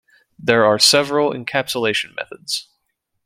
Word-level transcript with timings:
There 0.39 0.65
are 0.65 0.79
several 0.79 1.31
encapsulation 1.31 2.15
methods. 2.15 2.69